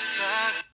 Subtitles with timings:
[0.00, 0.69] casa.